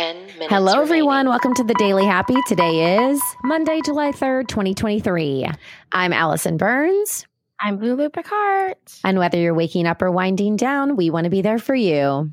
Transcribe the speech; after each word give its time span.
10 0.00 0.16
minutes. 0.16 0.46
Hello, 0.48 0.72
remaining. 0.72 0.82
everyone. 0.82 1.28
Welcome 1.28 1.52
to 1.56 1.62
the 1.62 1.74
Daily 1.74 2.06
Happy. 2.06 2.36
Today 2.46 3.10
is 3.10 3.20
Monday, 3.44 3.82
July 3.84 4.12
3rd, 4.12 4.48
2023. 4.48 5.46
I'm 5.92 6.14
Allison 6.14 6.56
Burns. 6.56 7.26
I'm 7.60 7.78
Lulu 7.78 8.08
Picard. 8.08 8.76
And 9.04 9.18
whether 9.18 9.36
you're 9.36 9.52
waking 9.52 9.86
up 9.86 10.00
or 10.00 10.10
winding 10.10 10.56
down, 10.56 10.96
we 10.96 11.10
want 11.10 11.24
to 11.24 11.30
be 11.30 11.42
there 11.42 11.58
for 11.58 11.74
you. 11.74 12.32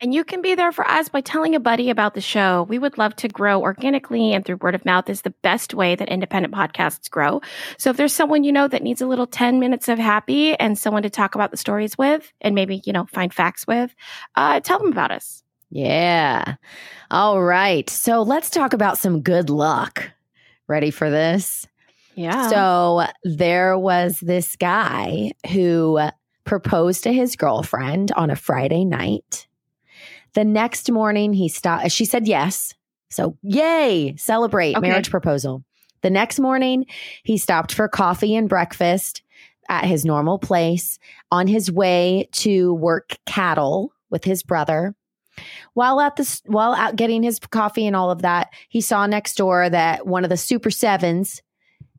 And 0.00 0.12
you 0.12 0.24
can 0.24 0.42
be 0.42 0.56
there 0.56 0.72
for 0.72 0.84
us 0.84 1.08
by 1.08 1.20
telling 1.20 1.54
a 1.54 1.60
buddy 1.60 1.90
about 1.90 2.14
the 2.14 2.20
show. 2.20 2.66
We 2.68 2.80
would 2.80 2.98
love 2.98 3.14
to 3.16 3.28
grow 3.28 3.60
organically 3.60 4.32
and 4.32 4.44
through 4.44 4.56
word 4.56 4.74
of 4.74 4.84
mouth 4.84 5.08
is 5.08 5.22
the 5.22 5.30
best 5.42 5.74
way 5.74 5.94
that 5.94 6.08
independent 6.08 6.52
podcasts 6.52 7.08
grow. 7.08 7.40
So 7.78 7.90
if 7.90 7.96
there's 7.96 8.12
someone 8.12 8.42
you 8.42 8.50
know 8.50 8.66
that 8.66 8.82
needs 8.82 9.00
a 9.00 9.06
little 9.06 9.28
10 9.28 9.60
minutes 9.60 9.88
of 9.88 10.00
happy 10.00 10.56
and 10.56 10.76
someone 10.76 11.04
to 11.04 11.10
talk 11.10 11.36
about 11.36 11.52
the 11.52 11.56
stories 11.56 11.96
with 11.96 12.32
and 12.40 12.56
maybe, 12.56 12.82
you 12.84 12.92
know, 12.92 13.06
find 13.12 13.32
facts 13.32 13.64
with, 13.64 13.94
uh, 14.34 14.58
tell 14.58 14.80
them 14.80 14.90
about 14.90 15.12
us. 15.12 15.44
Yeah. 15.70 16.56
All 17.10 17.42
right. 17.42 17.88
So 17.90 18.22
let's 18.22 18.50
talk 18.50 18.72
about 18.72 18.98
some 18.98 19.22
good 19.22 19.50
luck. 19.50 20.10
Ready 20.68 20.90
for 20.90 21.10
this? 21.10 21.66
Yeah. 22.14 22.48
So 22.48 23.04
there 23.24 23.78
was 23.78 24.18
this 24.20 24.56
guy 24.56 25.32
who 25.52 26.00
proposed 26.44 27.02
to 27.04 27.12
his 27.12 27.36
girlfriend 27.36 28.12
on 28.12 28.30
a 28.30 28.36
Friday 28.36 28.84
night. 28.84 29.46
The 30.34 30.44
next 30.44 30.90
morning, 30.90 31.32
he 31.32 31.48
stopped. 31.48 31.90
She 31.90 32.04
said 32.04 32.26
yes. 32.26 32.74
So, 33.10 33.36
yay, 33.42 34.14
celebrate 34.16 34.76
Okay. 34.76 34.88
marriage 34.88 35.10
proposal. 35.10 35.64
The 36.02 36.10
next 36.10 36.38
morning, 36.38 36.86
he 37.22 37.38
stopped 37.38 37.72
for 37.72 37.88
coffee 37.88 38.34
and 38.34 38.48
breakfast 38.48 39.22
at 39.68 39.84
his 39.84 40.04
normal 40.04 40.38
place 40.38 40.98
on 41.30 41.46
his 41.46 41.72
way 41.72 42.28
to 42.32 42.74
work 42.74 43.16
cattle 43.26 43.92
with 44.10 44.24
his 44.24 44.42
brother. 44.42 44.94
While 45.74 46.00
at 46.00 46.16
this, 46.16 46.42
while 46.46 46.74
out 46.74 46.96
getting 46.96 47.22
his 47.22 47.38
coffee 47.38 47.86
and 47.86 47.94
all 47.94 48.10
of 48.10 48.22
that, 48.22 48.52
he 48.68 48.80
saw 48.80 49.06
next 49.06 49.36
door 49.36 49.68
that 49.68 50.06
one 50.06 50.24
of 50.24 50.30
the 50.30 50.36
Super 50.36 50.70
Sevens 50.70 51.42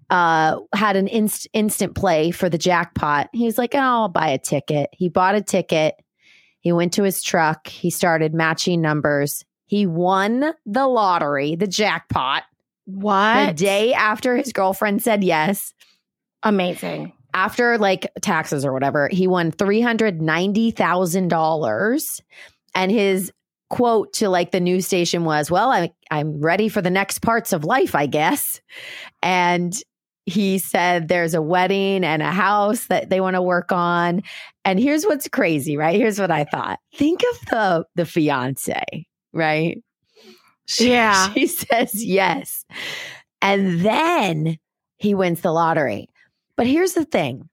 uh, 0.09 0.59
had 0.74 0.96
an 0.96 1.08
inst- 1.08 1.48
instant 1.54 1.96
play 1.96 2.32
for 2.32 2.50
the 2.50 2.58
jackpot. 2.58 3.30
He 3.34 3.46
was 3.46 3.58
like, 3.58 3.76
"Oh, 3.76 3.80
I'll 3.80 4.09
buy 4.09 4.30
a 4.30 4.38
ticket." 4.38 4.90
He 4.94 5.09
bought 5.09 5.36
a 5.36 5.42
ticket. 5.42 5.96
He 6.59 6.72
went 6.72 6.94
to 6.94 7.04
his 7.04 7.22
truck. 7.22 7.68
He 7.68 7.90
started 7.90 8.34
matching 8.34 8.82
numbers. 8.82 9.44
He 9.66 9.86
won 9.86 10.54
the 10.66 10.88
lottery, 10.88 11.56
the 11.56 11.68
jackpot, 11.68 12.44
what? 12.86 13.48
the 13.48 13.54
day 13.54 13.94
after 13.94 14.38
his 14.38 14.54
girlfriend 14.54 15.04
said 15.04 15.24
yes. 15.24 15.74
Amazing. 16.42 17.12
After 17.34 17.78
like 17.78 18.09
taxes 18.22 18.66
or 18.66 18.72
whatever, 18.72 19.09
he 19.12 19.28
won 19.28 19.52
three 19.52 19.81
hundred 19.81 20.22
ninety 20.22 20.72
thousand 20.72 21.28
dollars, 21.28 22.22
and 22.74 22.92
his 22.92 23.31
quote 23.70 24.14
to 24.14 24.30
like 24.30 24.52
the 24.52 24.60
news 24.60 24.86
station 24.88 25.23
was, 25.26 25.52
"Well, 25.52 25.72
I, 25.72 25.92
I'm 26.12 26.42
ready 26.42 26.70
for 26.70 26.82
the 26.82 26.90
next 26.90 27.20
parts 27.22 27.54
of 27.54 27.64
life, 27.64 27.96
I 27.96 28.06
guess." 28.06 28.62
And 29.22 29.74
he 30.26 30.58
said 30.58 31.08
there's 31.08 31.34
a 31.34 31.42
wedding 31.42 32.04
and 32.04 32.22
a 32.22 32.32
house 32.32 32.88
that 32.88 33.09
they 33.09 33.22
want 33.22 33.36
to 33.36 33.42
work 33.42 33.72
on. 33.72 34.22
And 34.66 34.78
here's 34.78 35.06
what's 35.06 35.30
crazy, 35.30 35.78
right? 35.78 35.96
Here's 35.96 36.20
what 36.20 36.32
I 36.32 36.44
thought. 36.44 36.80
Think 36.96 37.22
of 37.24 37.46
the 37.50 37.86
the 37.96 38.06
fiance, 38.06 38.84
right? 39.32 39.81
She, 40.66 40.92
Yeah. 40.92 41.31
She 41.34 41.48
says 41.48 42.04
yes. 42.04 42.66
And 43.42 43.81
then 43.81 44.58
he 44.98 45.16
wins 45.16 45.40
the 45.42 45.54
lottery. 45.54 46.09
But 46.58 46.68
here's 46.68 46.94
the 46.94 47.06
thing. 47.06 47.48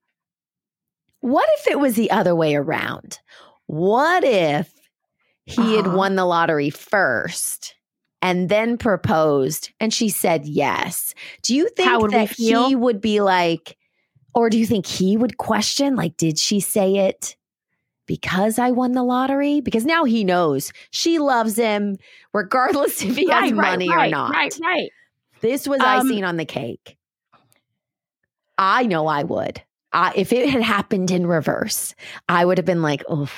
What 1.20 1.48
if 1.58 1.68
it 1.68 1.78
was 1.78 1.94
the 1.94 2.10
other 2.10 2.34
way 2.34 2.56
around? 2.56 3.20
What 3.66 4.24
if 4.24 4.73
he 5.46 5.74
had 5.76 5.86
Uh-huh. 5.86 5.96
won 5.96 6.16
the 6.16 6.24
lottery 6.24 6.70
first 6.70 7.74
and 8.22 8.48
then 8.48 8.78
proposed 8.78 9.70
and 9.80 9.92
she 9.92 10.08
said 10.08 10.46
yes? 10.46 11.14
Do 11.42 11.54
you 11.54 11.68
think 11.76 12.10
that 12.12 12.30
he 12.32 12.74
would 12.74 13.00
be 13.00 13.20
like, 13.20 13.76
or 14.34 14.50
do 14.50 14.58
you 14.58 14.66
think 14.66 14.86
he 14.86 15.16
would 15.16 15.36
question, 15.38 15.96
like, 15.96 16.16
did 16.16 16.38
she 16.38 16.60
say 16.60 16.96
it 16.96 17.36
because 18.06 18.58
I 18.58 18.70
won 18.70 18.92
the 18.92 19.02
lottery? 19.02 19.60
Because 19.60 19.84
now 19.84 20.04
he 20.04 20.24
knows 20.24 20.72
she 20.90 21.18
loves 21.18 21.56
him, 21.56 21.96
regardless 22.32 23.02
if 23.04 23.16
he 23.16 23.28
has 23.30 23.52
Right, 23.52 23.54
right, 23.56 23.70
money 23.70 23.90
right, 23.90 24.08
or 24.08 24.10
not. 24.10 24.30
Right, 24.30 24.58
right. 24.62 24.90
This 25.40 25.68
was 25.68 25.80
Um, 25.80 25.86
icing 26.10 26.24
on 26.24 26.36
the 26.38 26.44
cake. 26.46 26.96
I 28.56 28.84
know 28.86 29.06
I 29.06 29.24
would. 29.24 29.60
I, 29.92 30.12
if 30.16 30.32
it 30.32 30.48
had 30.48 30.62
happened 30.62 31.10
in 31.10 31.26
reverse, 31.26 31.94
I 32.28 32.44
would 32.44 32.58
have 32.58 32.64
been 32.64 32.82
like, 32.82 33.02
oh, 33.08 33.28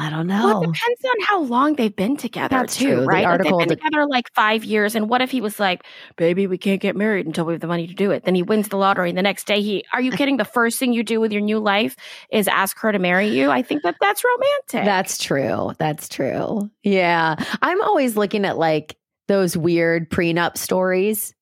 I 0.00 0.10
don't 0.10 0.28
know. 0.28 0.44
Well, 0.46 0.62
it 0.62 0.66
depends 0.66 1.04
on 1.04 1.14
how 1.26 1.42
long 1.42 1.74
they've 1.74 1.94
been 1.94 2.16
together, 2.16 2.56
That's 2.56 2.76
too, 2.76 2.86
true. 2.86 3.00
The 3.00 3.06
right? 3.06 3.24
Like, 3.24 3.26
article 3.26 3.58
they've 3.58 3.68
been 3.68 3.78
together 3.78 4.06
like 4.06 4.32
five 4.32 4.62
years, 4.64 4.94
and 4.94 5.08
what 5.10 5.20
if 5.20 5.30
he 5.32 5.40
was 5.40 5.58
like, 5.58 5.82
"Baby, 6.16 6.46
we 6.46 6.56
can't 6.56 6.80
get 6.80 6.94
married 6.94 7.26
until 7.26 7.44
we 7.44 7.52
have 7.54 7.60
the 7.60 7.66
money 7.66 7.86
to 7.88 7.94
do 7.94 8.12
it." 8.12 8.24
Then 8.24 8.36
he 8.36 8.42
wins 8.44 8.68
the 8.68 8.76
lottery, 8.76 9.08
and 9.08 9.18
the 9.18 9.22
next 9.22 9.46
day, 9.48 9.60
he 9.60 9.84
are 9.92 10.00
you 10.00 10.12
kidding? 10.12 10.36
The 10.36 10.44
first 10.58 10.78
thing 10.78 10.92
you 10.92 11.02
do 11.02 11.20
with 11.20 11.32
your 11.32 11.40
new 11.42 11.58
life 11.58 11.96
is 12.30 12.46
ask 12.46 12.78
her 12.78 12.92
to 12.92 12.98
marry 13.00 13.26
you. 13.28 13.50
I 13.50 13.60
think 13.62 13.82
that 13.82 13.96
that's 14.00 14.22
romantic. 14.24 14.86
That's 14.86 15.18
true. 15.18 15.72
That's 15.78 16.08
true. 16.08 16.70
Yeah. 16.84 17.34
I'm 17.60 17.82
always 17.82 18.16
looking 18.16 18.44
at 18.44 18.56
like 18.56 18.96
those 19.26 19.56
weird 19.56 20.10
prenup 20.10 20.56
stories. 20.56 21.34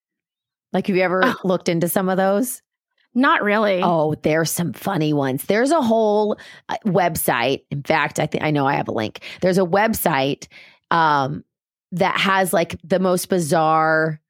Like, 0.73 0.87
have 0.87 0.97
you 0.97 1.03
ever 1.03 1.21
Oh. 1.25 1.35
looked 1.45 1.69
into 1.69 1.89
some 1.89 2.09
of 2.09 2.17
those? 2.17 2.63
Not 3.17 3.43
really. 3.43 3.81
Oh, 3.83 4.15
there's 4.23 4.51
some 4.51 4.73
funny 4.73 5.13
ones. 5.13 5.45
There's 5.47 5.73
a 5.73 5.81
whole 5.81 6.37
uh, 6.69 6.77
website. 6.85 7.63
In 7.71 7.83
fact, 7.83 8.21
I 8.21 8.27
think 8.27 8.45
I 8.45 8.51
know 8.53 8.67
I 8.67 8.75
have 8.75 8.87
a 8.89 8.93
link. 8.93 9.21
There's 9.41 9.59
a 9.59 9.63
website 9.65 10.47
um, 10.93 11.43
that 11.93 12.17
has 12.21 12.53
like 12.53 12.79
the 12.85 13.01
most 13.01 13.29
bizarre 13.29 14.21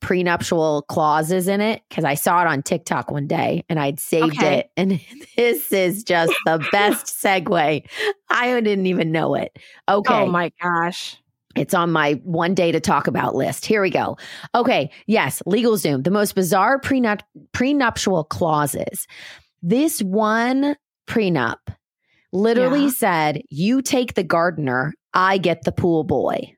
prenuptial 0.00 0.82
clauses 0.82 1.48
in 1.48 1.62
it 1.62 1.82
because 1.88 2.04
I 2.04 2.12
saw 2.12 2.42
it 2.42 2.46
on 2.46 2.62
TikTok 2.62 3.10
one 3.10 3.26
day 3.26 3.64
and 3.70 3.80
I'd 3.80 3.98
saved 3.98 4.36
Okay. 4.36 4.58
it. 4.58 4.70
And 4.76 5.00
this 5.36 5.72
is 5.72 6.04
just 6.04 6.34
the 6.44 6.62
best 6.70 7.06
segue. 7.06 7.86
I 8.28 8.60
didn't 8.60 8.86
even 8.86 9.10
know 9.12 9.34
it. 9.34 9.58
Okay. 9.88 10.14
Oh 10.14 10.26
my 10.26 10.50
gosh. 10.62 11.16
It's 11.56 11.74
on 11.74 11.90
my 11.92 12.12
one 12.24 12.54
day 12.54 12.72
to 12.72 12.80
talk 12.80 13.06
about 13.06 13.34
list. 13.34 13.64
Here 13.66 13.80
we 13.82 13.90
go. 13.90 14.16
Okay. 14.54 14.90
Yes. 15.06 15.42
LegalZoom, 15.46 16.04
the 16.04 16.10
most 16.10 16.34
bizarre 16.34 16.80
prenup- 16.80 17.20
prenuptial 17.52 18.24
clauses. 18.24 19.06
This 19.62 20.00
one 20.02 20.76
prenup 21.06 21.58
literally 22.32 22.84
Yeah. 22.84 22.90
said, 22.90 23.42
You 23.50 23.82
take 23.82 24.14
the 24.14 24.24
gardener, 24.24 24.92
I 25.12 25.38
get 25.38 25.62
the 25.62 25.72
pool 25.72 26.04
boy. 26.04 26.54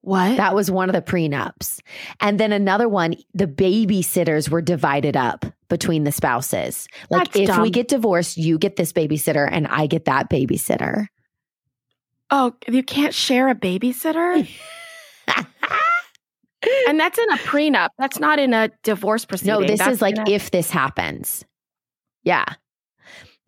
What? 0.00 0.36
That 0.36 0.54
was 0.56 0.68
one 0.68 0.88
of 0.88 0.94
the 0.94 1.02
prenups. 1.02 1.78
And 2.20 2.40
then 2.40 2.50
another 2.50 2.88
one, 2.88 3.14
the 3.34 3.46
babysitters 3.46 4.48
were 4.48 4.60
divided 4.60 5.16
up 5.16 5.46
between 5.68 6.02
the 6.02 6.10
spouses. 6.10 6.88
Like, 7.08 7.32
That's 7.32 7.50
if 7.50 7.58
we 7.62 7.70
get 7.70 7.86
divorced, 7.86 8.36
you 8.36 8.58
get 8.58 8.74
this 8.74 8.92
babysitter 8.92 9.48
and 9.50 9.68
I 9.68 9.86
get 9.86 10.06
that 10.06 10.28
babysitter. 10.28 11.06
Oh, 12.32 12.54
you 12.66 12.82
can't 12.82 13.14
share 13.14 13.48
a 13.48 13.54
babysitter, 13.54 14.48
and 16.88 16.98
that's 16.98 17.18
in 17.18 17.30
a 17.30 17.36
prenup. 17.36 17.90
That's 17.98 18.18
not 18.18 18.40
in 18.40 18.52
a 18.54 18.70
divorce 18.82 19.24
proceeding. 19.24 19.60
No, 19.60 19.66
this 19.66 19.78
That's 19.78 19.92
is 19.92 20.02
like 20.02 20.18
a- 20.18 20.28
if 20.30 20.50
this 20.50 20.70
happens. 20.70 21.44
Yeah. 22.24 22.44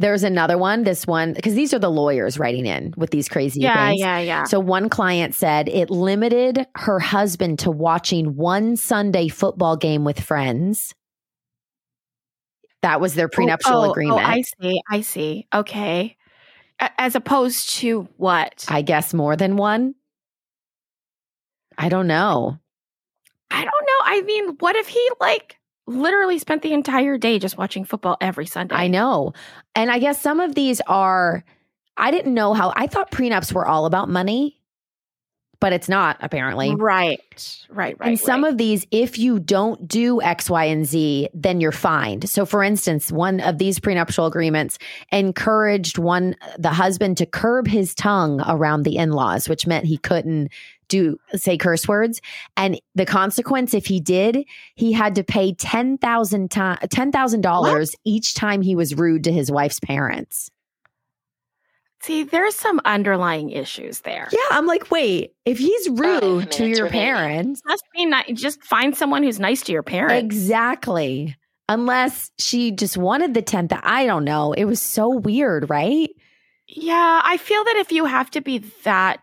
There's 0.00 0.24
another 0.24 0.58
one, 0.58 0.82
this 0.82 1.06
one, 1.06 1.34
because 1.34 1.54
these 1.54 1.72
are 1.72 1.78
the 1.78 1.90
lawyers 1.90 2.36
writing 2.36 2.66
in 2.66 2.92
with 2.96 3.10
these 3.10 3.28
crazy 3.28 3.60
yeah, 3.60 3.90
things. 3.90 4.00
yeah, 4.00 4.18
yeah. 4.18 4.44
So 4.44 4.58
one 4.58 4.88
client 4.88 5.36
said 5.36 5.68
it 5.68 5.88
limited 5.88 6.66
her 6.74 6.98
husband 6.98 7.60
to 7.60 7.70
watching 7.70 8.34
one 8.34 8.76
Sunday 8.76 9.28
football 9.28 9.76
game 9.76 10.02
with 10.04 10.18
friends. 10.18 10.96
That 12.82 13.00
was 13.00 13.14
their 13.14 13.26
oh, 13.26 13.28
prenuptial 13.32 13.72
Oh, 13.72 13.86
oh, 13.86 13.90
agreement. 13.92 14.20
Oh, 14.20 14.24
I 14.24 14.42
see. 14.42 14.80
I 14.90 15.00
see. 15.02 15.46
Okay. 15.54 16.16
As 16.98 17.14
opposed 17.14 17.70
to 17.76 18.08
what? 18.16 18.64
I 18.68 18.82
guess 18.82 19.14
more 19.14 19.36
than 19.36 19.56
one. 19.56 19.94
I 21.76 21.88
don't 21.88 22.06
know. 22.06 22.58
I 23.50 23.56
don't 23.56 23.66
know. 23.66 24.04
I 24.04 24.22
mean, 24.22 24.56
what 24.58 24.76
if 24.76 24.88
he 24.88 25.10
like 25.20 25.58
literally 25.86 26.38
spent 26.38 26.62
the 26.62 26.72
entire 26.72 27.18
day 27.18 27.38
just 27.38 27.58
watching 27.58 27.84
football 27.84 28.16
every 28.20 28.46
Sunday? 28.46 28.74
I 28.74 28.88
know. 28.88 29.32
And 29.74 29.90
I 29.90 29.98
guess 29.98 30.20
some 30.20 30.40
of 30.40 30.54
these 30.54 30.80
are, 30.86 31.44
I 31.96 32.10
didn't 32.10 32.34
know 32.34 32.54
how, 32.54 32.72
I 32.76 32.86
thought 32.86 33.10
prenups 33.10 33.52
were 33.52 33.66
all 33.66 33.86
about 33.86 34.08
money, 34.08 34.60
but 35.60 35.72
it's 35.72 35.88
not 35.88 36.16
apparently. 36.20 36.74
Right. 36.74 37.20
Right. 37.68 37.96
Right. 37.98 38.08
and 38.08 38.20
some 38.20 38.44
right. 38.44 38.52
of 38.52 38.58
these, 38.58 38.86
if 38.90 39.18
you 39.18 39.38
don't 39.38 39.86
do 39.88 40.20
X, 40.22 40.50
Y, 40.50 40.64
and 40.64 40.86
Z, 40.86 41.28
then 41.34 41.60
you're 41.60 41.72
fined. 41.72 42.28
So, 42.28 42.46
for 42.46 42.62
instance, 42.62 43.10
one 43.10 43.40
of 43.40 43.58
these 43.58 43.78
prenuptial 43.78 44.26
agreements 44.26 44.78
encouraged 45.10 45.98
one, 45.98 46.36
the 46.58 46.70
husband, 46.70 47.16
to 47.18 47.26
curb 47.26 47.66
his 47.66 47.94
tongue 47.94 48.40
around 48.46 48.82
the 48.82 48.96
in 48.96 49.12
laws, 49.12 49.48
which 49.48 49.66
meant 49.66 49.86
he 49.86 49.98
couldn't 49.98 50.50
do 50.88 51.18
say 51.34 51.56
curse 51.56 51.88
words. 51.88 52.20
And 52.56 52.80
the 52.94 53.06
consequence, 53.06 53.74
if 53.74 53.86
he 53.86 54.00
did, 54.00 54.44
he 54.74 54.92
had 54.92 55.14
to 55.16 55.24
pay 55.24 55.54
ten 55.54 55.98
thousand 55.98 56.50
ten 56.50 57.12
thousand 57.12 57.40
dollars 57.40 57.96
each 58.04 58.34
time 58.34 58.62
he 58.62 58.76
was 58.76 58.94
rude 58.94 59.24
to 59.24 59.32
his 59.32 59.50
wife's 59.50 59.80
parents. 59.80 60.50
See, 62.04 62.22
there's 62.24 62.54
some 62.54 62.80
underlying 62.84 63.50
issues 63.50 64.00
there. 64.00 64.28
Yeah, 64.30 64.38
I'm 64.50 64.66
like, 64.66 64.90
wait, 64.90 65.34
if 65.46 65.58
he's 65.58 65.88
rude 65.88 66.50
to 66.52 66.66
your 66.66 66.88
parents, 66.90 67.62
Just 67.68 67.84
be 67.94 68.04
nice. 68.04 68.30
Just 68.34 68.62
find 68.62 68.94
someone 68.96 69.22
who's 69.22 69.40
nice 69.40 69.62
to 69.62 69.72
your 69.72 69.82
parents. 69.82 70.22
exactly. 70.22 71.36
Unless 71.68 72.30
she 72.38 72.72
just 72.72 72.98
wanted 72.98 73.32
the 73.32 73.42
10th, 73.42 73.78
I 73.82 74.04
don't 74.04 74.24
know. 74.24 74.52
It 74.52 74.66
was 74.66 74.82
so 74.82 75.08
weird, 75.08 75.70
right? 75.70 76.10
Yeah, 76.68 77.22
I 77.24 77.38
feel 77.38 77.64
that 77.64 77.76
if 77.76 77.90
you 77.90 78.04
have 78.04 78.30
to 78.32 78.42
be 78.42 78.58
that 78.84 79.20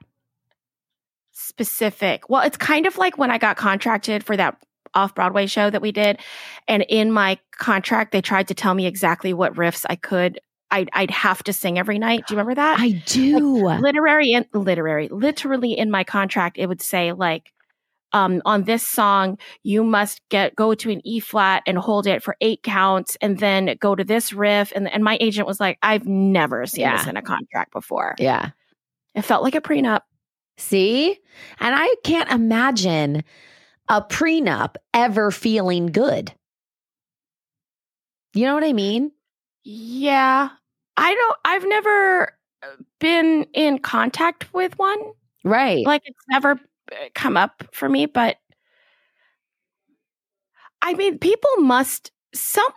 specific, 1.32 2.30
well, 2.30 2.42
it's 2.42 2.58
kind 2.58 2.88
of 2.88 2.98
like 2.98 3.18
when 3.18 3.30
I 3.30 3.38
got 3.38 3.58
contracted 3.58 4.24
for 4.24 4.36
that 4.38 4.58
off 4.94 5.14
Broadway 5.16 5.46
show 5.46 5.70
that 5.70 5.82
we 5.82 5.92
did. 5.92 6.20
And 6.68 6.84
in 6.90 7.12
my 7.12 7.38
contract, 7.58 8.12
they 8.12 8.22
tried 8.22 8.48
to 8.50 8.54
tell 8.56 8.74
me 8.74 8.86
exactly 8.88 9.34
what 9.34 9.54
riffs 9.54 9.86
I 9.90 9.96
could, 9.96 10.40
I'd, 10.72 10.90
I'd 10.94 11.12
have 11.12 11.44
to 11.44 11.54
sing 11.54 11.78
every 11.78 12.00
night. 12.00 12.26
Do 12.28 12.34
you 12.34 12.38
remember 12.38 12.56
that? 12.56 12.80
I 12.80 12.92
do. 13.06 13.66
literary 13.82 14.32
and 14.34 14.46
literary, 14.54 15.10
literally 15.10 15.78
in 15.78 15.92
my 15.92 16.04
contract, 16.04 16.58
it 16.58 16.68
would 16.68 16.82
say 16.82 17.12
like, 17.12 17.52
um, 18.14 18.42
on 18.46 18.64
this 18.64 18.86
song, 18.88 19.38
you 19.64 19.84
must 19.84 20.22
get 20.30 20.56
go 20.56 20.74
to 20.76 20.92
an 20.92 21.00
E 21.06 21.20
flat 21.22 21.64
and 21.66 21.78
hold 21.78 22.08
it 22.08 22.22
for 22.22 22.36
eight 22.42 22.62
counts, 22.62 23.16
and 23.22 23.40
then 23.40 23.78
go 23.80 23.96
to 23.96 24.04
this 24.04 24.34
riff. 24.34 24.74
And 24.76 24.92
and 24.92 25.02
my 25.04 25.18
agent 25.22 25.48
was 25.48 25.62
like, 25.62 25.78
"I've 25.82 26.06
never 26.06 26.66
seen 26.66 26.82
Yeah. 26.82 26.98
this 26.98 27.08
in 27.08 27.16
a 27.16 27.22
contract 27.22 27.72
before. 27.72 28.16
yeah. 28.20 28.50
It 29.16 29.22
felt 29.22 29.44
like 29.44 29.56
a 29.56 29.62
prenup." 29.62 30.02
See? 30.58 31.18
And 31.60 31.74
I 31.74 31.96
can't 32.04 32.30
imagine 32.30 33.24
a 33.88 34.02
prenup 34.02 34.76
ever 34.94 35.32
feeling 35.32 35.88
good. 35.88 36.34
You 38.34 38.46
know 38.46 38.54
what 38.56 38.64
I 38.66 38.74
mean? 38.74 39.12
Yeah, 39.64 40.50
I 40.98 41.14
don't. 41.14 41.38
I've 41.46 41.68
never 41.68 42.38
uh, 42.64 42.68
been 43.00 43.46
in 43.54 43.80
contact 43.80 44.54
with 44.54 44.78
one. 44.78 45.00
Right. 45.44 45.86
Like 45.86 46.04
it's 46.06 46.20
never 46.30 46.52
uh, 46.52 46.96
come 47.16 47.38
up 47.38 47.64
for 47.72 47.88
me, 47.90 48.06
but 48.06 48.38
I 50.82 50.94
mean, 50.94 51.20
people 51.20 51.50
must 51.58 52.12
some 52.34 52.68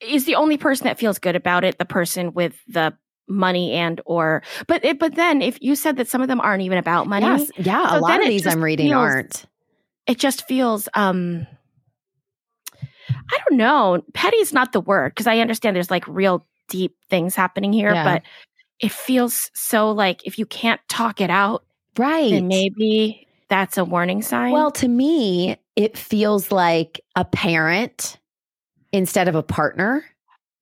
is 0.00 0.24
the 0.24 0.34
only 0.34 0.56
person 0.58 0.84
that 0.84 0.98
feels 0.98 1.18
good 1.18 1.36
about 1.36 1.64
it, 1.64 1.78
the 1.78 1.84
person 1.84 2.32
with 2.34 2.56
the 2.68 2.96
money 3.28 3.72
and 3.72 4.00
or 4.04 4.42
but 4.68 4.84
it, 4.84 4.98
but 4.98 5.14
then 5.16 5.42
if 5.42 5.60
you 5.60 5.74
said 5.74 5.96
that 5.96 6.08
some 6.08 6.22
of 6.22 6.28
them 6.28 6.40
aren't 6.40 6.62
even 6.62 6.78
about 6.78 7.06
money, 7.06 7.26
Yes. 7.26 7.50
Yeah. 7.56 7.90
So 7.90 7.98
a 7.98 8.00
lot 8.00 8.20
of 8.20 8.28
these 8.28 8.46
I'm 8.46 8.62
reading 8.62 8.86
feels- 8.88 8.96
aren't. 8.96 9.46
it 10.06 10.18
just 10.18 10.46
feels 10.46 10.88
um 10.94 11.46
I 13.10 13.38
don't 13.48 13.56
know. 13.58 14.02
Petty's 14.14 14.52
not 14.52 14.72
the 14.72 14.80
word 14.80 15.10
because 15.10 15.26
I 15.26 15.38
understand 15.38 15.74
there's 15.76 15.90
like 15.90 16.06
real 16.06 16.46
deep 16.68 16.96
things 17.08 17.34
happening 17.34 17.72
here, 17.72 17.92
Yeah. 17.92 18.04
but 18.04 18.22
it 18.80 18.92
feels 18.92 19.50
so 19.54 19.90
like 19.92 20.26
if 20.26 20.38
you 20.38 20.46
can't 20.46 20.80
talk 20.88 21.20
it 21.20 21.30
out, 21.30 21.64
Right. 21.96 22.30
then 22.30 22.48
maybe 22.48 23.26
that's 23.48 23.78
a 23.78 23.84
warning 23.84 24.22
sign. 24.22 24.52
Well, 24.52 24.70
to 24.72 24.88
me, 24.88 25.56
it 25.76 25.96
feels 25.96 26.50
like 26.52 27.00
a 27.14 27.24
parent 27.24 28.18
instead 28.92 29.28
of 29.28 29.34
a 29.34 29.42
partner. 29.42 30.04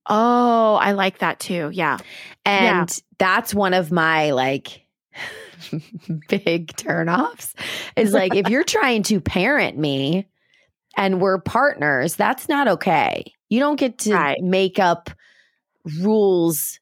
oh, 0.07 0.75
I 0.75 0.93
like 0.93 1.19
that 1.19 1.41
too. 1.41 1.71
Yeah. 1.73 1.97
And 2.45 3.01
that's 3.19 3.55
one 3.55 3.73
of 3.73 3.91
my 3.91 4.33
like 4.33 4.83
big 6.29 6.69
turnoffs 6.77 7.55
is 7.97 8.13
like 8.13 8.35
if 8.35 8.49
you're 8.51 8.65
trying 8.79 9.03
to 9.05 9.19
parent 9.21 9.79
me 9.79 10.27
and 10.97 11.21
we're 11.23 11.39
partners, 11.39 12.17
that's 12.17 12.49
not 12.51 12.69
okay. 12.69 13.25
You 13.49 13.61
don't 13.61 13.77
get 13.81 13.99
to 14.01 14.13
Right. 14.15 14.41
make 14.43 14.79
up 14.79 15.11
rules 16.01 16.79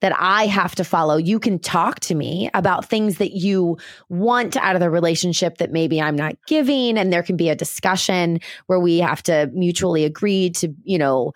that 0.00 0.14
I 0.18 0.46
have 0.46 0.74
to 0.76 0.84
follow. 0.84 1.16
You 1.18 1.38
can 1.38 1.58
talk 1.58 2.00
to 2.00 2.14
me 2.14 2.48
about 2.54 2.86
things 2.86 3.18
that 3.18 3.32
you 3.32 3.76
want 4.08 4.56
out 4.56 4.74
of 4.74 4.80
the 4.80 4.88
relationship 4.88 5.58
that 5.58 5.72
maybe 5.72 6.00
I'm 6.00 6.16
not 6.16 6.36
giving. 6.46 6.96
And 6.96 7.12
there 7.12 7.22
can 7.22 7.36
be 7.36 7.50
a 7.50 7.54
discussion 7.54 8.40
where 8.66 8.80
we 8.80 8.98
have 8.98 9.22
to 9.24 9.50
mutually 9.52 10.04
agree 10.06 10.50
to, 10.50 10.72
you 10.84 10.96
know, 10.96 11.32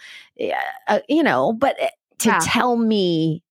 uh, 0.88 1.00
you 1.10 1.22
know, 1.22 1.52
but 1.52 1.76
to 2.20 2.28
Yeah. 2.30 2.38
tell 2.42 2.74
me 2.76 3.42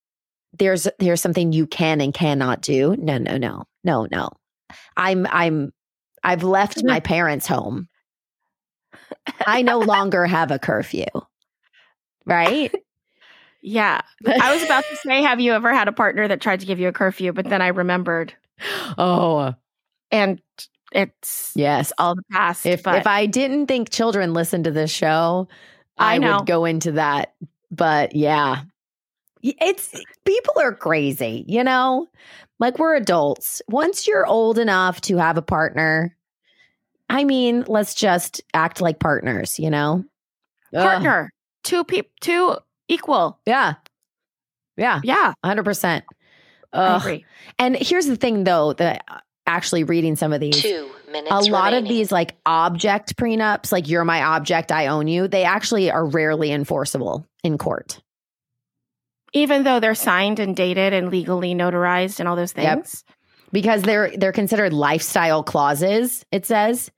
there's 0.58 0.88
there's 0.98 1.22
something 1.22 1.52
you 1.52 1.68
can 1.68 2.02
and 2.02 2.12
cannot 2.14 2.62
do. 2.62 2.96
No, 2.98 3.20
no, 3.20 3.38
no, 3.38 3.66
no, 3.84 4.08
no. 4.12 4.30
I'm 4.98 5.28
I'm 5.30 5.72
I've 6.24 6.44
left 6.44 6.84
my 6.84 7.00
parents' 7.02 7.46
home. 7.46 7.88
I 9.46 9.62
no 9.62 9.80
longer 9.80 10.26
have 10.26 10.50
a 10.50 10.58
curfew. 10.58 11.06
Right? 12.26 12.74
Yeah. 13.64 14.02
I 14.28 14.54
was 14.54 14.62
about 14.62 14.84
to 14.90 14.96
say, 14.98 15.24
have 15.24 15.40
you 15.40 15.54
ever 15.54 15.74
had 15.74 15.88
a 15.88 15.94
partner 15.94 16.28
that 16.28 16.42
tried 16.42 16.60
to 16.60 16.66
give 16.66 16.80
you 16.80 16.90
a 16.90 16.92
curfew? 16.92 17.32
But 17.32 17.46
then 17.46 17.62
I 17.62 17.68
remembered 17.70 18.34
oh, 18.98 19.56
and 20.12 20.42
it's 20.92 21.54
yes. 21.56 21.92
all 21.98 22.14
the 22.14 22.24
past. 22.32 22.66
If 22.66 22.86
if 22.86 23.08
I 23.08 23.26
didn't 23.26 23.68
think 23.68 23.90
children 23.90 24.34
listened 24.34 24.66
to 24.66 24.72
this 24.72 24.92
show, 24.92 25.48
I 25.98 26.18
I, 26.18 26.20
would 26.20 26.46
go 26.46 26.66
into 26.66 26.92
that. 26.94 27.34
But 27.72 28.16
yeah. 28.16 28.64
It's 29.42 29.92
people 30.26 30.54
are 30.62 30.74
crazy, 30.74 31.44
you 31.48 31.64
know? 31.64 32.08
Like 32.60 32.80
we're 32.80 32.96
adults. 32.96 33.62
Once 33.68 34.08
you're 34.08 34.26
old 34.26 34.60
enough 34.60 35.02
to 35.02 35.18
have 35.18 35.38
a 35.38 35.42
partner, 35.42 36.16
I 37.10 37.24
mean, 37.24 37.66
let's 37.68 37.94
just 37.94 38.42
act 38.54 38.82
like 38.82 39.00
partners, 39.00 39.58
you 39.58 39.70
know? 39.70 40.06
Ugh. 40.76 40.84
partner, 40.84 41.32
two 41.64 41.84
people, 41.84 42.12
two 42.22 42.58
equal. 42.94 43.40
Yeah. 43.46 43.76
Yeah. 44.78 45.02
Yeah. 45.04 45.34
100%. 45.46 46.04
I 46.74 46.78
Ugh. 46.78 47.02
agree. 47.02 47.26
And 47.60 47.76
here's 47.76 48.08
the 48.08 48.16
thing 48.16 48.44
though, 48.44 48.74
that 48.74 49.04
actually 49.46 49.84
reading 49.84 50.16
some 50.16 50.34
of 50.34 50.40
these 50.40 50.62
Two 50.62 50.90
minutes 51.12 51.48
a 51.48 51.52
lot 51.52 51.74
of 51.74 51.84
these 51.84 52.12
like 52.12 52.36
object 52.46 53.16
prenups, 53.18 53.72
like 53.72 53.88
you're 53.88 54.06
my 54.06 54.24
object, 54.24 54.72
I 54.72 54.88
own 54.88 55.08
you, 55.08 55.28
they 55.28 55.44
actually 55.44 55.92
are 55.92 56.06
rarely 56.06 56.52
enforceable 56.52 57.28
in 57.44 57.58
court. 57.58 58.02
Even 59.34 59.64
though 59.64 59.80
they're 59.80 59.96
signed 59.96 60.40
and 60.40 60.56
dated 60.56 60.94
and 60.94 61.10
legally 61.10 61.54
notarized 61.56 62.20
and 62.20 62.30
all 62.30 62.36
those 62.36 62.54
things. 62.54 62.66
Yep. 62.66 62.78
things. 62.78 63.04
Because 63.52 63.84
they're 63.84 64.12
they're 64.18 64.32
considered 64.32 64.74
lifestyle 64.74 65.44
clauses, 65.44 66.26
it 66.32 66.46
says. 66.48 66.90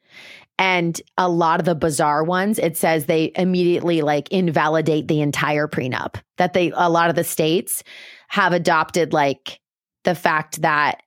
And 0.57 1.01
a 1.17 1.27
lot 1.27 1.59
of 1.59 1.65
the 1.65 1.75
bizarre 1.75 2.23
ones, 2.23 2.59
it 2.59 2.77
says 2.77 3.05
they 3.05 3.31
immediately 3.35 4.01
like 4.01 4.31
invalidate 4.31 5.07
the 5.07 5.21
entire 5.21 5.67
prenup. 5.67 6.15
That 6.37 6.53
they 6.53 6.71
a 6.75 6.89
lot 6.89 7.09
of 7.09 7.15
the 7.15 7.23
states 7.25 7.83
have 8.29 8.53
adopted 8.53 9.11
like 9.11 9.59
the 10.05 10.15
fact 10.15 10.61
that 10.61 11.01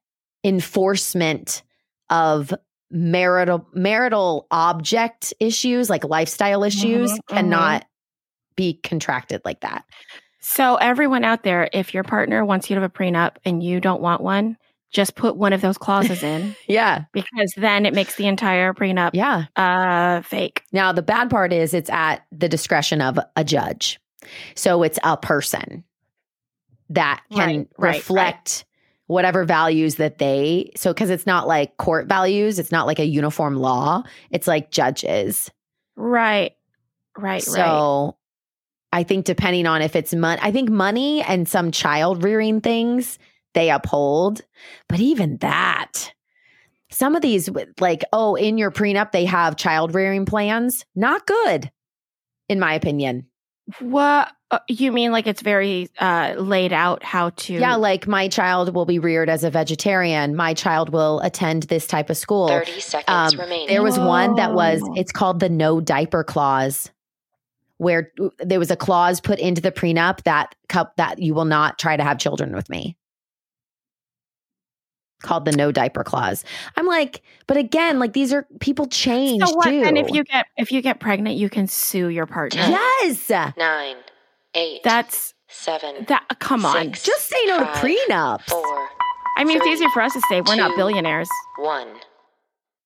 enforcement 0.44 1.62
of 2.10 2.52
marital 2.90 3.66
marital 3.74 4.46
object 4.50 5.34
issues 5.40 5.90
like 5.90 6.04
lifestyle 6.04 6.64
issues 6.64 7.12
Mhm, 7.12 7.16
mhm. 7.16 7.34
cannot 7.34 7.86
be 8.56 8.80
contracted 8.82 9.42
like 9.44 9.60
that. 9.60 9.84
So 10.40 10.76
everyone 10.76 11.24
out 11.24 11.42
there, 11.42 11.68
if 11.72 11.92
your 11.92 12.04
partner 12.04 12.44
wants 12.44 12.70
you 12.70 12.74
to 12.76 12.80
have 12.80 12.90
a 12.90 12.92
prenup 12.92 13.36
and 13.44 13.62
you 13.62 13.80
don't 13.80 14.00
want 14.00 14.22
one, 14.22 14.56
just 14.90 15.14
put 15.14 15.36
one 15.36 15.52
of 15.52 15.60
those 15.60 15.76
clauses 15.78 16.22
in 16.22 16.56
Yeah. 16.68 17.04
because 17.12 17.52
then 17.56 17.84
it 17.86 17.94
makes 17.94 18.16
the 18.16 18.26
entire 18.26 18.72
prenup 18.72 19.10
Yeah. 19.12 19.44
uh 19.56 20.22
fake. 20.22 20.62
Now, 20.72 20.92
the 20.92 21.02
bad 21.02 21.30
part 21.30 21.52
is 21.52 21.74
it's 21.74 21.90
at 21.90 22.24
the 22.32 22.48
discretion 22.48 23.00
of 23.00 23.18
a 23.36 23.44
judge. 23.44 24.00
So 24.54 24.82
it's 24.82 24.98
a 25.04 25.16
person 25.16 25.84
that 26.90 27.22
can 27.30 27.38
Right, 27.38 27.68
right, 27.78 27.96
reflect 27.96 28.64
whatever 29.06 29.44
values 29.44 29.96
that 29.96 30.18
they, 30.18 30.70
so 30.76 30.92
because 30.92 31.10
it's 31.10 31.26
not 31.26 31.46
like 31.46 31.76
court 31.78 32.06
values, 32.08 32.58
it's 32.58 32.72
not 32.72 32.86
like 32.86 32.98
a 32.98 33.06
uniform 33.06 33.56
law, 33.56 34.02
it's 34.30 34.46
like 34.46 34.70
judges. 34.70 35.50
Right. 35.96 36.52
Right, 37.16 37.32
right. 37.34 37.42
So 37.42 38.16
I 38.92 39.02
think 39.02 39.24
depending 39.24 39.66
on 39.66 39.82
if 39.82 39.96
it's 39.96 40.14
money, 40.14 40.40
I 40.42 40.50
think 40.52 40.70
money 40.70 41.22
and 41.22 41.48
some 41.48 41.70
child 41.72 42.22
rearing 42.22 42.60
things 42.60 43.18
they 43.54 43.70
uphold. 43.70 44.40
But 44.88 45.00
even 45.00 45.38
that, 45.38 46.12
some 46.90 47.16
of 47.16 47.22
these, 47.22 47.48
like, 47.80 48.04
oh, 48.12 48.34
in 48.34 48.58
your 48.58 48.70
prenup, 48.70 49.12
they 49.12 49.24
have 49.26 49.56
child 49.56 49.94
rearing 49.94 50.26
plans. 50.26 50.84
Not 50.94 51.26
good, 51.26 51.70
in 52.48 52.58
my 52.58 52.74
opinion. 52.74 53.26
What 53.80 54.30
uh, 54.50 54.60
you 54.66 54.92
mean 54.92 55.12
like 55.12 55.26
it's 55.26 55.42
very 55.42 55.90
uh 55.98 56.34
laid 56.38 56.72
out 56.72 57.02
how 57.04 57.30
to 57.30 57.52
Yeah, 57.52 57.76
like 57.76 58.06
my 58.06 58.28
child 58.28 58.74
will 58.74 58.86
be 58.86 58.98
reared 58.98 59.28
as 59.28 59.44
a 59.44 59.50
vegetarian. 59.50 60.34
My 60.34 60.54
child 60.54 60.88
will 60.88 61.20
attend 61.20 61.64
this 61.64 61.86
type 61.86 62.08
of 62.08 62.16
school. 62.16 62.48
30 62.48 62.80
seconds 62.80 63.34
Um, 63.34 63.40
remaining. 63.40 63.68
There 63.68 63.82
was 63.82 63.98
one 63.98 64.36
that 64.36 64.54
was, 64.54 64.80
it's 64.96 65.12
called 65.12 65.40
the 65.40 65.50
no 65.50 65.82
diaper 65.82 66.24
clause, 66.24 66.90
where 67.76 68.10
there 68.38 68.58
was 68.58 68.70
a 68.70 68.76
clause 68.76 69.20
put 69.20 69.38
into 69.38 69.60
the 69.60 69.70
prenup 69.70 70.22
that 70.22 70.54
cup 70.68 70.96
that 70.96 71.18
you 71.18 71.34
will 71.34 71.44
not 71.44 71.78
try 71.78 71.96
to 71.96 72.02
have 72.02 72.16
children 72.18 72.54
with 72.54 72.70
me. 72.70 72.96
Called 75.22 75.44
the 75.44 75.52
no 75.52 75.72
diaper 75.72 76.04
clause. 76.04 76.44
I'm 76.76 76.86
like, 76.86 77.22
but 77.48 77.56
again, 77.56 77.98
like 77.98 78.12
these 78.12 78.32
are 78.32 78.46
people 78.60 78.86
change 78.86 79.42
So 79.44 79.52
what 79.56 79.64
too. 79.70 79.82
and 79.82 79.98
if 79.98 80.10
you 80.12 80.22
get 80.24 80.46
if 80.56 80.70
you 80.70 80.80
get 80.80 81.00
pregnant, 81.00 81.36
you 81.36 81.48
can 81.50 81.66
sue 81.66 82.08
your 82.08 82.26
partner. 82.26 82.60
yes, 82.68 83.28
Nine, 83.58 83.96
eight, 84.54 84.80
That's 84.84 85.34
seven, 85.48 86.04
That 86.08 86.24
come 86.38 86.64
on. 86.64 86.92
Just 86.92 87.28
say 87.28 87.44
no 87.46 87.58
to 87.58 87.64
Five. 87.64 87.76
prenups. 87.76 88.44
four, 88.48 88.88
I 89.36 89.44
mean, 89.44 89.58
three, 89.60 89.70
it's 89.72 89.80
easier 89.80 89.88
for 89.90 90.02
us 90.02 90.12
to 90.12 90.20
say 90.28 90.40
we're 90.40 90.54
not 90.56 90.76
billionaires. 90.76 91.28
one. 91.58 91.88